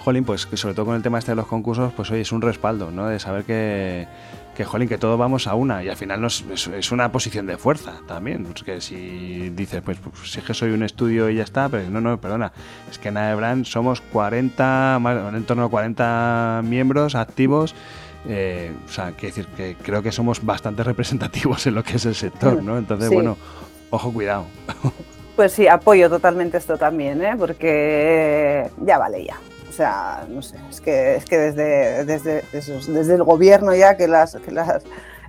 [0.00, 2.32] jolín, pues que sobre todo con el tema este de los concursos, pues hoy es
[2.32, 3.06] un respaldo, ¿no?
[3.06, 4.08] De saber que,
[4.54, 7.56] que, jolín, que todos vamos a una y al final nos, es, una posición de
[7.56, 8.44] fuerza también.
[8.44, 11.88] Porque si dices, pues, pues, si es que soy un estudio y ya está, pero
[11.90, 12.52] no, no, perdona,
[12.90, 17.74] es que en Aebran somos 40, más, en torno a 40 miembros activos.
[18.28, 22.04] Eh, o sea, que decir que creo que somos bastante representativos en lo que es
[22.04, 22.76] el sector, ¿no?
[22.76, 23.36] Entonces, bueno,
[23.90, 24.46] ojo, cuidado.
[25.36, 27.34] Pues sí, apoyo totalmente esto también, ¿eh?
[27.38, 29.38] porque ya vale ya.
[29.80, 34.08] O sea, no sé, es que, es que desde, desde, desde el gobierno ya que
[34.08, 34.82] las, que las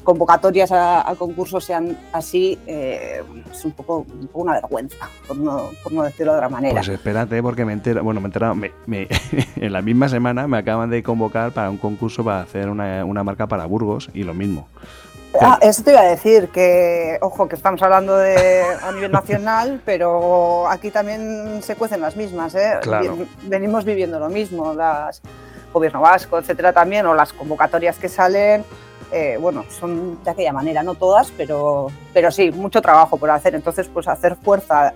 [0.04, 6.04] convocatorias a, concursos sean así, eh, es un poco, una vergüenza, por no, por no,
[6.04, 6.74] decirlo de otra manera.
[6.74, 8.72] Pues espérate, porque me entero, bueno, me he enterado, me,
[9.56, 13.24] en la misma semana me acaban de convocar para un concurso para hacer una, una
[13.24, 14.68] marca para Burgos y lo mismo.
[15.40, 19.82] Ah, eso te iba a decir, que, ojo, que estamos hablando de a nivel nacional,
[19.86, 22.80] pero aquí también se cuecen las mismas, ¿eh?
[23.44, 25.22] Venimos viviendo lo mismo, las
[25.72, 28.66] gobierno vasco, etcétera, también, o las convocatorias que salen,
[29.12, 33.56] eh, bueno, son de aquella manera, no todas, pero, pero sí, mucho trabajo por hacer.
[33.56, 34.94] Entonces, pues hacer fuerza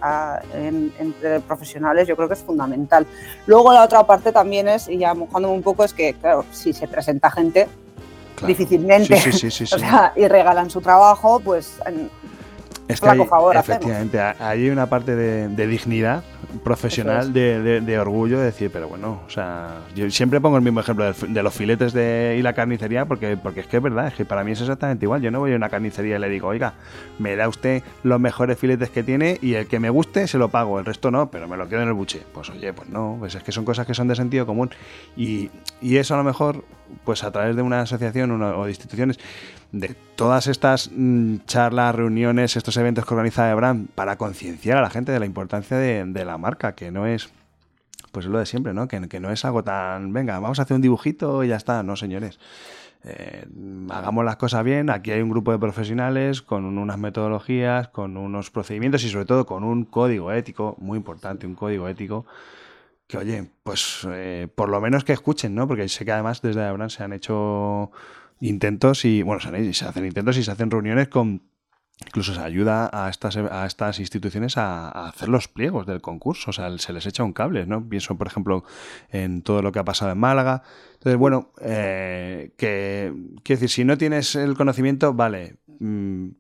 [0.53, 3.05] entre profesionales yo creo que es fundamental.
[3.45, 6.71] Luego la otra parte también es, y ya mojándome un poco, es que, claro, si
[6.71, 7.67] se presenta gente,
[8.45, 9.15] difícilmente.
[9.73, 11.79] o sea, y regalan su trabajo, pues
[12.87, 13.19] es que hay,
[13.55, 16.23] efectivamente, hay una parte de, dignidad
[16.63, 21.11] profesional, de, orgullo de decir, pero bueno, o sea, yo siempre pongo el mismo ejemplo
[21.11, 24.25] de, los filetes de, y la carnicería porque, porque es que es verdad, es que
[24.25, 25.21] para mí es exactamente igual.
[25.21, 26.73] Yo no voy a una carnicería y le digo, oiga,
[27.17, 30.49] me da usted los mejores filetes que tiene y el que me guste se lo
[30.49, 32.21] pago, el resto no, pero me lo quedo en el buche.
[32.33, 34.69] Pues oye, pues no, pues es que son cosas que son de sentido común
[35.17, 35.49] y,
[35.81, 36.63] y eso a lo mejor,
[37.03, 39.19] pues a través de una asociación o de instituciones,
[39.71, 44.89] de todas estas mm, charlas, reuniones, estos eventos que organiza Ebran para concienciar a la
[44.89, 47.29] gente de la importancia de, la marca, que no es,
[48.11, 48.87] pues es lo de siempre, ¿no?
[48.87, 51.83] Que, que, no es algo tan, venga, vamos a hacer un dibujito y ya está,
[51.83, 52.39] no señores.
[53.03, 53.45] Eh,
[53.91, 58.49] hagamos las cosas bien, aquí hay un grupo de profesionales con unas metodologías, con unos
[58.49, 62.25] procedimientos y sobre todo con un código ético, muy importante, un código ético
[63.07, 65.67] que oye, pues eh, por lo menos que escuchen, ¿no?
[65.67, 67.91] Porque sé que además desde Ebran se han hecho
[68.39, 71.41] intentos y, bueno, se hacen intentos y se hacen reuniones con
[72.03, 76.53] Incluso se ayuda a estas, a estas instituciones a, hacer los pliegos del concurso, o
[76.53, 77.87] sea, se les echa un cable, ¿no?
[77.87, 78.65] Pienso, por ejemplo,
[79.09, 80.61] en todo lo que ha pasado en Málaga.
[80.93, 85.55] Entonces, bueno, eh, que, quiero decir, si no tienes el conocimiento, vale,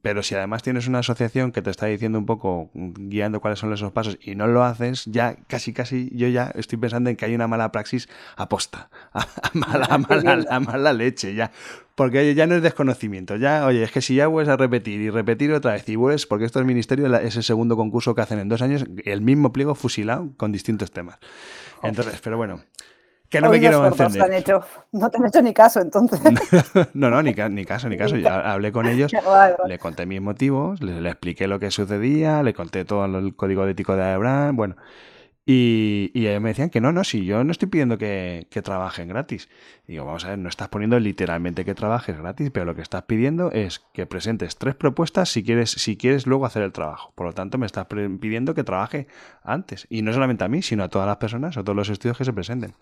[0.01, 3.73] pero si además tienes una asociación que te está diciendo un poco, guiando cuáles son
[3.73, 7.25] esos pasos y no lo haces, ya casi, casi, yo ya estoy pensando en que
[7.25, 11.51] hay una mala praxis aposta, a, mala, mala, a mala leche, ya.
[11.95, 15.09] Porque ya no es desconocimiento, ya, oye, es que si ya vuelves a repetir y
[15.09, 18.21] repetir otra vez y vuelves, porque esto es el ministerio, es el segundo concurso que
[18.21, 21.17] hacen en dos años, el mismo pliego fusilado con distintos temas.
[21.83, 22.61] Entonces, pero bueno,
[23.29, 24.21] que no me quiero encender.
[24.91, 26.19] No te han hecho ni caso, entonces.
[26.93, 28.15] no, no, ni, ni caso, ni caso.
[28.17, 29.11] Ya hablé con ellos,
[29.67, 33.95] le conté mis motivos, le, expliqué lo que sucedía, le conté todo el código ético
[33.95, 34.75] de Abraham, bueno,
[35.47, 39.47] y, y me decían que no, no, si yo no estoy pidiendo que, trabajen gratis.
[39.87, 43.03] digo, vamos a ver, no estás poniendo literalmente que trabajes gratis, pero lo que estás
[43.03, 47.11] pidiendo es que presentes tres propuestas si quieres, si quieres luego hacer el trabajo.
[47.13, 49.07] Por lo tanto, me estás pidiendo que trabaje
[49.43, 49.85] antes.
[49.89, 52.25] Y no solamente a mí, sino a todas las personas, a todos los estudios que
[52.25, 52.73] se presenten.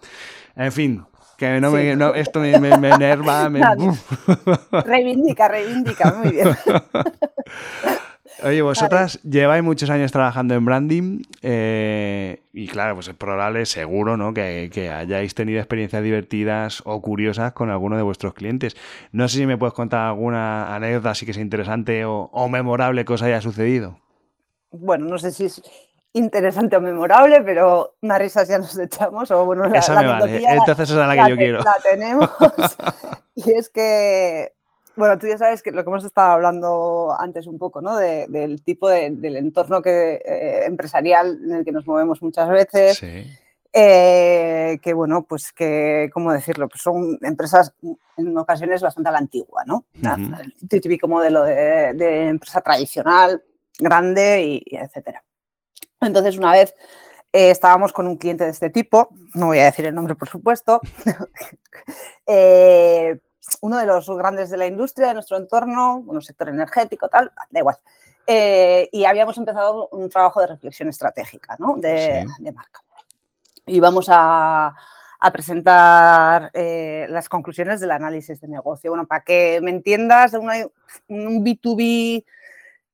[0.56, 1.04] En fin,
[1.38, 3.50] que no me, no, esto me, me, enerva.
[3.50, 3.62] Me...
[4.86, 6.48] reivindica, reivindica, muy bien.
[8.42, 14.18] Oye, vosotras lleváis muchos años trabajando en branding eh, y claro, pues es probable, seguro,
[14.18, 14.34] ¿no?
[14.34, 18.76] Que, hayáis tenido experiencias divertidas o curiosas con alguno de vuestros clientes.
[19.12, 23.14] No sé si me puedes contar alguna anécdota así que sea interesante o, memorable que
[23.14, 24.00] os haya sucedido.
[24.72, 25.62] Bueno, no sé si es
[26.14, 29.30] interesante o memorable, pero unas risas ya nos echamos.
[29.32, 30.44] O bueno, esa me vale.
[30.48, 31.60] Entonces esa es la que yo quiero.
[31.60, 32.30] La tenemos.
[33.36, 34.54] y es que
[34.96, 37.98] bueno, tú ya sabes que lo que hemos estado hablando antes un poco, ¿no?
[37.98, 42.98] del tipo de, del entorno que, eh, empresarial en el que nos movemos muchas veces.
[42.98, 43.26] Sí.
[43.76, 46.70] Eh, que bueno, pues que, ¿cómo decirlo?
[46.70, 47.74] Pues son empresas
[48.18, 49.86] en ocasiones bastante a la antigua, ¿no?
[49.96, 53.44] El típico modelo de, empresa tradicional,
[53.80, 55.24] grande y, etcétera.
[56.02, 56.76] Entonces, una vez
[57.32, 60.30] eh, estábamos con un cliente de este tipo, no voy a decir el nombre, por
[60.30, 60.80] supuesto,
[62.28, 63.20] eh,
[63.62, 67.60] uno de los grandes de la industria de nuestro entorno, un sector energético, tal, da
[67.60, 67.78] igual.
[68.28, 71.76] y habíamos empezado un trabajo de reflexión estratégica ¿no?
[71.78, 72.82] de, de marca
[73.66, 74.74] y vamos a,
[75.32, 78.92] presentar eh, las conclusiones del análisis de negocio.
[78.92, 82.26] Bueno, para que me entiendas, un B2B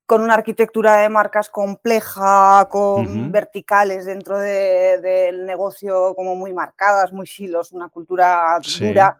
[0.06, 7.26] con una arquitectura de marcas compleja, con verticales dentro del negocio como muy marcadas, muy
[7.26, 9.18] silos, una cultura dura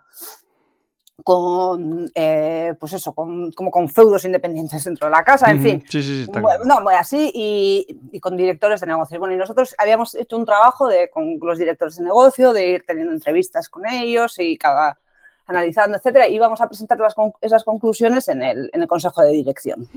[1.24, 5.84] con, eh, pues eso, con, como con feudos independientes dentro de la casa, en fin.
[5.90, 6.32] Sí, sí, sí,
[6.66, 9.20] No, muy así y, con directores de negocio.
[9.20, 12.84] Bueno, y nosotros habíamos hecho un trabajo de, con los directores de negocio, de ir
[12.86, 14.98] teniendo entrevistas con ellos y cada
[15.48, 17.00] analizando, etcétera, y íbamos a presentar
[17.42, 19.90] esas conclusiones en el, en el Consejo de Dirección.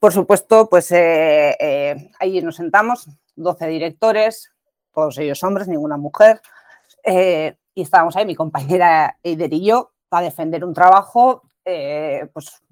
[0.00, 4.52] Por supuesto, pues eh, eh, ahí nos sentamos, 12 directores,
[4.92, 6.40] todos ellos hombres, ninguna mujer,
[7.76, 12.62] y estábamos ahí, mi compañera Eider y yo, para defender un trabajo, eh, pues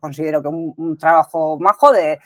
[0.00, 2.18] considero que un, trabajo majo, de,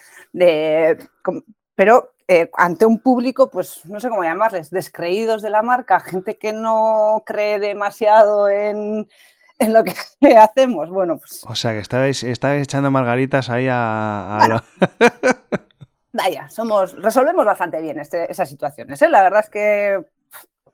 [1.75, 6.39] pero eh, ante un público, pues no sé cómo llamarles, descreídos de la marca, gente
[6.39, 9.07] que no cree demasiado en,
[9.59, 9.93] lo que
[10.39, 10.89] hacemos.
[10.89, 11.45] Bueno, pues.
[11.47, 14.65] O sea que estabais, echando margaritas ahí a.
[16.15, 19.03] Vaya, somos, resolvemos bastante bien este, esas situaciones.
[19.03, 19.09] ¿eh?
[19.09, 20.15] La verdad es que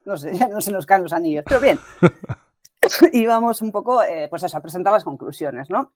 [0.05, 1.79] no sé, ya no se nos caen los anillos, pero bien.
[3.13, 5.93] Íbamos un poco, eh, pues eso, a presentar las conclusiones, ¿no?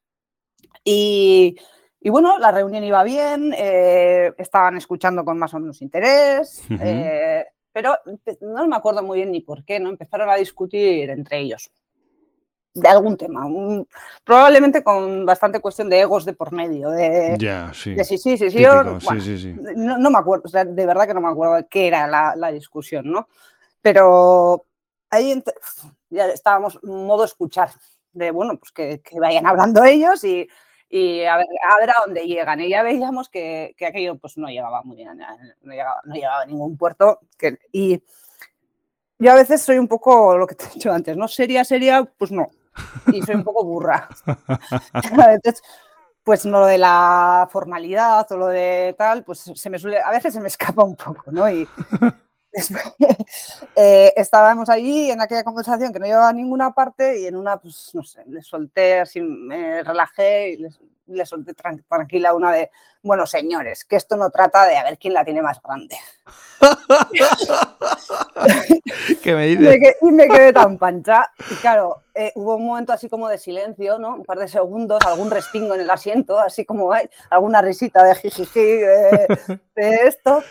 [0.85, 1.57] Y,
[2.05, 7.97] bueno, la reunión iba bien, eh, estaban escuchando con más o menos interés, eh, pero
[8.43, 9.89] no me acuerdo muy bien ni por qué, ¿no?
[9.89, 11.71] Empezaron a discutir entre ellos
[12.75, 13.47] de algún tema,
[14.25, 17.95] probablemente con bastante cuestión de egos de por medio, de, ya, sí.
[18.03, 18.65] sí, sí, sí, sí,
[19.77, 22.35] no, me acuerdo, o sea, de verdad que no me acuerdo de qué era la,
[22.35, 23.29] la discusión, ¿no?
[23.85, 24.65] Pero
[25.11, 25.45] ahí
[26.09, 27.69] ya estábamos en modo escuchar,
[28.15, 30.49] de bueno, pues que, vayan hablando ellos y,
[31.27, 31.47] a, ver,
[31.91, 32.63] a, dónde llegan.
[32.63, 35.19] Y ya veíamos que, aquello pues no llegaba muy bien,
[35.61, 37.21] no llegaba, a ningún puerto.
[37.73, 38.03] y
[39.19, 41.29] yo a veces soy un poco lo que te he dicho antes, ¿no?
[41.29, 42.49] Seria, seria, pues no.
[43.13, 44.09] Y soy un poco burra.
[44.95, 45.63] a veces,
[46.23, 50.33] pues lo de la formalidad o lo de tal, pues se me suele, a veces
[50.33, 51.51] se me escapa un poco, ¿no?
[51.51, 51.69] Y,
[53.77, 57.57] eh, estábamos allí en aquella conversación que no llevaba a ninguna parte y en una,
[57.57, 60.67] pues no sé, le solté así, me relajé y
[61.07, 62.71] le, solté tranquila una de,
[63.03, 65.97] bueno, señores, que esto no trata de a ver quién la tiene más grande.
[69.23, 69.97] ¿Qué me dices?
[70.01, 71.31] y me quedé tan pancha.
[71.51, 74.15] Y claro, eh, hubo un momento así como de silencio, ¿no?
[74.15, 78.15] Un par de segundos, algún respingo en el asiento, así como hay alguna risita de
[78.15, 80.43] jijiji de esto.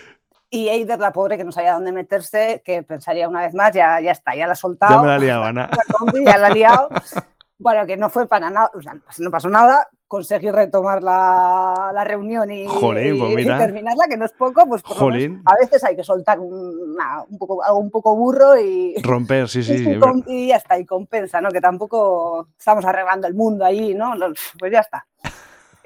[0.53, 3.99] Y Eider, la pobre, que no sabía dónde meterse, que pensaría una vez más, ya,
[3.99, 4.93] ya está, ya la ha soltado.
[4.93, 5.67] Ya me la liado, Ana.
[6.23, 6.89] Ya la ha liado.
[7.57, 12.03] Bueno, que no fue para nada, o sea, no pasó nada, conseguí retomar la, la
[12.03, 16.39] reunión y, pues terminarla, que no es poco, pues por a veces hay que soltar
[16.39, 16.97] un,
[17.29, 18.93] un poco, algo un poco burro y...
[19.01, 19.73] Romper, sí, sí.
[19.73, 21.49] Y, y, ya está, y compensa, ¿no?
[21.49, 24.13] Que tampoco estamos arreglando el mundo ahí, ¿no?
[24.59, 25.03] Pues ya está.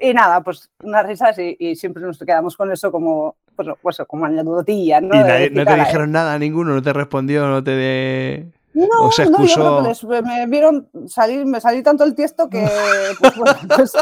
[0.00, 4.26] Y nada, pues unas risas y, siempre nos quedamos con eso como, pues, pues como
[4.26, 5.14] anecdotilla, ¿no?
[5.14, 6.74] ¿Y no te dijeron nada ninguno?
[6.74, 7.46] ¿No te respondió?
[7.48, 8.52] ¿No te de...
[8.74, 12.64] No, no, yo creo que me vieron salir, me salí tanto el tiesto que
[13.20, 13.92] pues, bueno, pues,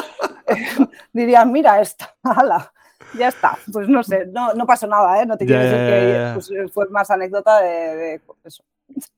[1.15, 2.71] dirían, mira esta, ala,
[3.19, 3.57] ya está.
[3.73, 5.25] Pues no sé, no, no pasó nada, ¿eh?
[5.25, 8.63] No te quiero decir que pues, fue más anécdota de, de eso.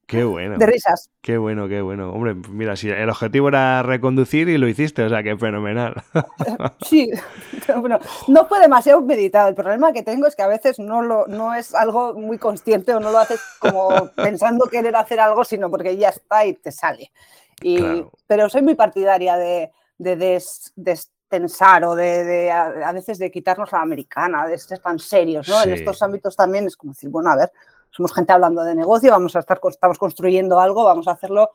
[0.07, 0.57] Qué bueno.
[0.57, 1.11] De risas.
[1.21, 2.11] Qué bueno, qué bueno.
[2.11, 6.03] Hombre, mira, si el objetivo era reconducir y lo hiciste, o sea, qué fenomenal.
[6.87, 7.11] Sí,
[7.77, 9.49] bueno, no fue demasiado meditado.
[9.49, 12.95] El problema que tengo es que a veces no, lo, no es algo muy consciente
[12.95, 16.73] o no lo haces como pensando querer hacer algo, sino porque ya está y te
[16.73, 17.13] sale.
[17.61, 20.41] Y, Pero soy muy partidaria de, de
[20.77, 25.63] destensar o de, a, veces de quitarnos la americana, de ser tan serios, ¿no?
[25.63, 27.53] En estos ámbitos también es como decir, bueno, a ver,
[27.91, 31.51] somos gente hablando de negocio, vamos a estar, estamos construyendo algo, vamos a hacerlo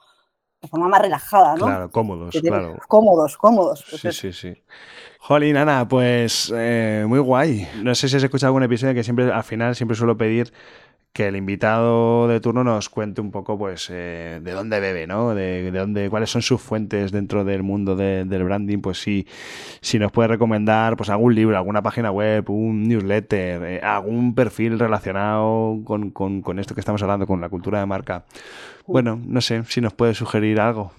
[0.62, 1.66] de forma más relajada, ¿no?
[1.66, 2.78] Claro, cómodos, claro.
[2.88, 3.86] Cómodos, cómodos.
[3.90, 4.64] Pues sí, sí, sí.
[5.20, 7.68] Jolín, Ana, pues eh, muy guay.
[7.82, 10.54] No sé si has escuchado algún episodio que siempre, al final, siempre suelo pedir
[11.14, 15.36] que el invitado de turno nos cuente un poco, pues, eh, de dónde bebe, ¿no?
[15.36, 19.28] De, dónde, cuáles son sus fuentes dentro del mundo del branding, pues sí,
[19.80, 24.80] si nos puede recomendar, pues, algún libro, alguna página web, un newsletter, eh, algún perfil
[24.80, 28.26] relacionado con, con, esto que estamos hablando, con la cultura de marca.
[28.88, 30.92] Bueno, no sé si nos puede sugerir algo.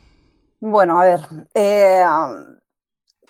[0.60, 1.20] Bueno, a ver,
[1.54, 2.04] eh,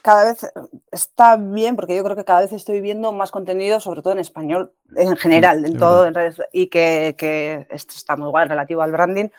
[0.04, 0.46] cada vez
[0.92, 4.18] está bien, porque yo creo que cada vez estoy viendo más contenido, sobre todo en
[4.18, 8.92] español, en general, en todo, en redes, y que, esto está muy guay relativo al
[8.92, 9.30] branding.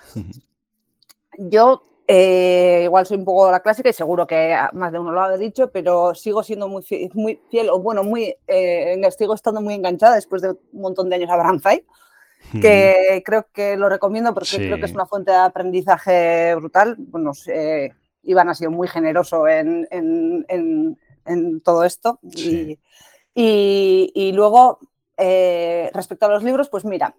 [1.37, 5.21] Yo eh, igual soy un poco la clásica y seguro que más de uno lo
[5.21, 9.61] ha dicho, pero sigo siendo muy fiel, muy fiel o bueno, muy, eh, sigo estando
[9.61, 11.85] muy enganchada después de un montón de años a Branzai,
[12.59, 16.95] que creo que lo recomiendo porque creo que es una fuente de aprendizaje brutal.
[16.97, 17.91] Bueno, eh,
[18.25, 20.97] Iván ha sido muy generoso en,
[21.63, 22.19] todo esto.
[23.33, 24.79] Y, luego,
[25.17, 27.15] eh, respecto a los libros, pues mira,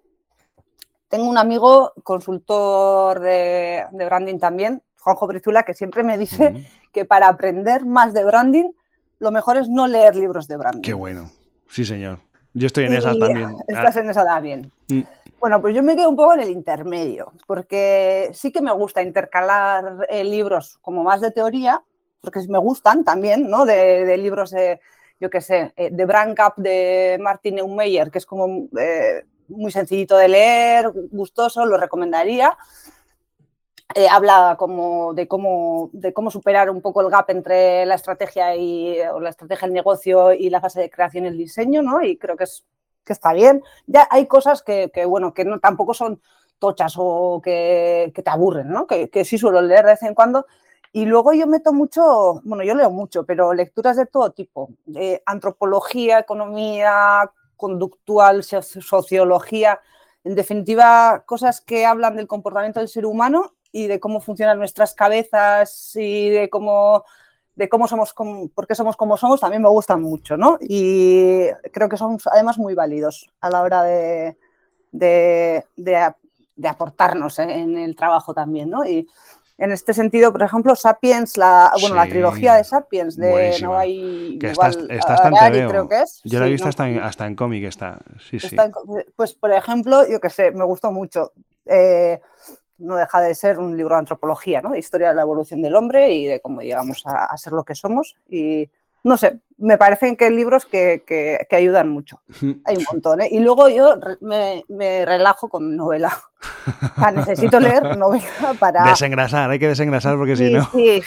[1.09, 7.29] tengo un amigo consultor de, branding también, Juanjo Brizula, que siempre me dice que para
[7.29, 8.71] aprender más de branding,
[9.19, 10.83] lo mejor es no leer libros de branding.
[10.83, 11.31] Qué bueno.
[11.69, 12.19] Sí, señor.
[12.57, 13.55] Yo estoy en esa también.
[13.69, 14.73] Estás en esa también.
[14.89, 15.03] Mm.
[15.39, 19.03] Bueno, pues yo me quedo un poco en el intermedio, porque sí que me gusta
[19.03, 21.83] intercalar eh, libros como más de teoría,
[22.23, 23.67] porque me gustan también, ¿no?
[23.67, 24.81] De, libros de,
[25.21, 29.71] yo qué sé, eh, de Brand Up de Martin Neumeyer, que es como eh, muy
[29.71, 32.57] sencillito de leer, gustoso, lo recomendaría.
[34.11, 38.97] Habla como de, cómo, de cómo superar un poco el gap entre la estrategia y
[39.21, 42.03] la estrategia del negocio y la fase de creación y el diseño, ¿no?
[42.03, 42.65] Y creo que es
[43.07, 43.63] que está bien.
[43.87, 46.21] Ya hay cosas que, bueno, que no, tampoco son
[46.59, 48.87] tochas o que, te aburren, ¿no?
[48.87, 50.47] Que, sí suelo leer de vez en cuando.
[50.93, 55.23] Y luego yo meto mucho, bueno, yo leo mucho, pero lecturas de todo tipo, de
[55.27, 59.81] antropología, economía, conductual, sociología,
[60.25, 64.95] en definitiva, cosas que hablan del comportamiento del ser humano y de cómo funcionan nuestras
[64.95, 67.05] cabezas y de cómo
[67.55, 68.15] de cómo somos,
[68.55, 70.59] por qué somos como somos, también me gustan mucho, ¿no?
[70.61, 74.37] Y creo que son además muy válidos a la hora de,
[74.93, 76.15] de,
[76.69, 78.85] aportarnos en el trabajo también, ¿no?
[78.85, 79.09] Y
[79.59, 84.39] en este sentido, por ejemplo, Sapiens, la, bueno, la trilogía de Sapiens de no hay
[84.39, 86.21] que está, está creo que es.
[86.25, 87.99] Yo la he visto hasta, en, hasta en cómic, está.
[88.29, 88.55] Sí, sí.
[89.17, 91.33] pues, por ejemplo, yo que sé, me gustó mucho.
[91.65, 92.21] Eh,
[92.79, 94.71] no deja de ser un libro de antropología, ¿no?
[94.71, 97.75] De historia de la evolución del hombre y de cómo llegamos a, ser lo que
[97.75, 98.17] somos.
[98.29, 98.69] Y
[99.05, 102.21] no sé, me parecen que hay libros que, que, ayudan mucho.
[102.65, 103.29] Hay un montón, ¿eh?
[103.31, 106.13] Y luego yo me, me relajo con novela.
[107.15, 108.85] necesito leer novela para...
[108.85, 110.69] Desengrasar, hay que desengrasar porque si no...
[110.73, 111.03] Sí,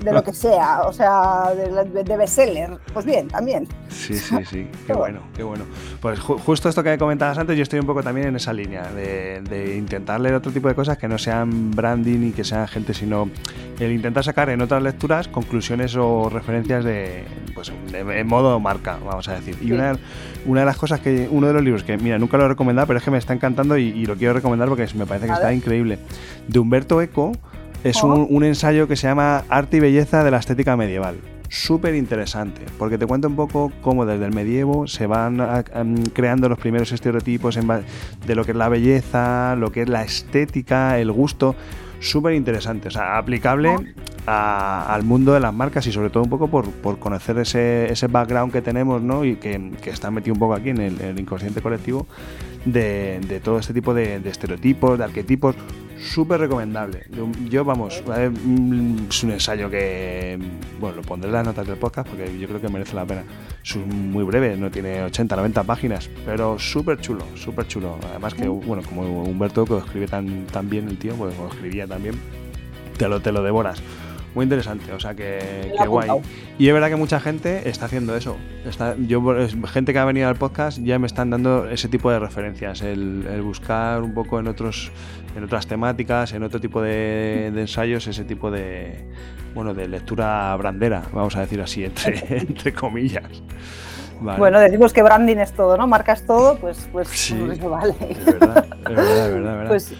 [0.00, 2.78] de lo que sea, o sea, de, de, bestseller.
[2.92, 3.66] Pues bien, también.
[3.88, 5.64] Sí, sí, sí, qué bueno, qué bueno.
[6.00, 9.40] Pues justo esto que comentabas antes, yo estoy un poco también en esa línea, de,
[9.42, 12.92] de, intentar leer otro tipo de cosas que no sean branding y que sean gente,
[12.94, 13.30] sino
[13.78, 17.24] el intentar sacar en otras lecturas conclusiones o referencias de,
[17.54, 19.56] pues, en modo marca, vamos a decir.
[19.60, 19.96] Y una,
[20.46, 22.86] una de las cosas que, uno de los libros que, mira, nunca lo he recomendado,
[22.86, 25.52] pero es que me está encantando y, lo quiero recomendar porque me parece que está
[25.52, 25.98] increíble,
[26.48, 27.32] de Humberto Eco,
[27.82, 31.16] es un, ensayo que se llama Arte y Belleza de la Estética Medieval.
[31.48, 35.38] Súper interesante, porque te cuenta un poco cómo desde el medievo se van
[36.12, 37.58] creando los primeros estereotipos
[38.26, 41.54] de lo que es la belleza, lo que es la estética, el gusto
[42.04, 43.76] súper interesante, o sea, aplicable
[44.26, 48.52] al mundo de las marcas y sobre todo un poco por, conocer ese, ese, background
[48.52, 49.24] que tenemos ¿no?
[49.24, 52.06] y que, está metido un poco aquí en el, inconsciente colectivo
[52.64, 55.54] de, todo este tipo de, estereotipos, de arquetipos,
[55.98, 57.06] súper recomendable.
[57.48, 60.38] Yo, vamos, mm, es un ensayo que,
[60.80, 63.24] bueno, lo pondré en las notas del podcast porque yo creo que merece la pena.
[63.62, 67.98] Es muy breve, no tiene 80, 90 páginas, pero súper chulo, súper chulo.
[68.10, 71.86] Además que, bueno, como Humberto que escribe tan, tan bien el tío, pues lo escribía
[71.86, 72.14] también,
[72.98, 73.82] te lo, te lo devoras
[74.34, 76.10] muy interesante, o sea que, guay.
[76.58, 78.36] Y es verdad que mucha gente está haciendo eso.
[78.66, 79.22] Está, yo,
[79.66, 83.40] gente que ha venido al podcast ya me están dando ese tipo de referencias, el,
[83.42, 84.90] buscar un poco en otros,
[85.36, 89.04] en otras temáticas, en otro tipo de, ensayos, ese tipo de
[89.54, 93.42] bueno, de lectura brandera, vamos a decir así, entre, entre comillas.
[94.20, 95.86] Bueno, decimos que branding es todo, ¿no?
[95.86, 97.94] Marcas todo, pues, pues, pues eso vale.
[98.10, 99.68] Es verdad, es verdad, es verdad.
[99.68, 99.94] Pues,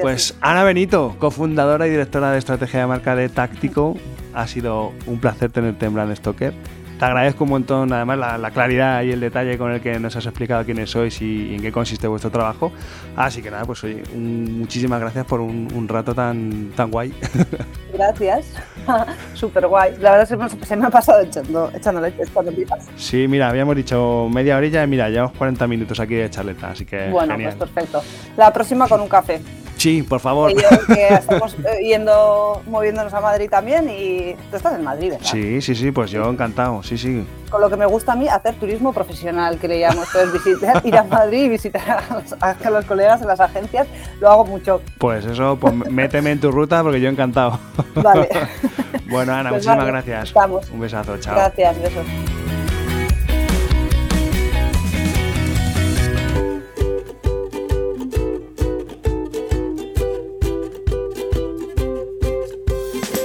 [0.00, 3.96] pues Ana Benito, cofundadora y directora de estrategia de marca de Táctico,
[4.34, 6.52] ha sido un placer tenerte en Brand Stoker.
[6.98, 10.26] te agradezco un montón, además, la, claridad y el detalle con el que nos has
[10.26, 12.72] explicado quiénes sois y, en qué consiste vuestro trabajo.
[13.16, 17.12] Así que nada, pues oye, muchísimas gracias por un, rato tan, tan guay.
[17.92, 18.46] Gracias,
[19.34, 19.92] súper guay.
[19.98, 22.00] La verdad es que se me ha pasado echando, echando
[22.32, 22.88] cuando pipas.
[22.96, 26.86] Sí, mira, habíamos dicho media horilla y mira, llevamos 40 minutos aquí de charleta, así
[26.86, 27.10] que.
[27.10, 28.02] Bueno, pues perfecto.
[28.36, 29.42] La próxima con un café.
[29.82, 30.52] Sí, por favor.
[30.54, 35.26] que estamos eh, yendo, moviéndonos a Madrid también y tú estás en Madrid, ¿verdad?
[35.26, 37.26] Sí, sí, sí, pues yo encantado, sí, sí.
[37.50, 40.80] Con lo que me gusta a mí, hacer turismo profesional, que le llamo, es visitar,
[40.86, 42.00] ir a Madrid y visitar
[42.40, 43.88] a los, colegas en las agencias,
[44.20, 44.80] lo hago mucho.
[44.98, 47.58] Pues eso, pues méteme en tu ruta porque yo encantado.
[47.96, 48.28] Vale.
[49.10, 50.28] bueno, Ana, pues muchísimas gracias.
[50.28, 50.70] Estamos.
[50.70, 51.34] Un besazo, chao.
[51.34, 52.06] Gracias, besos.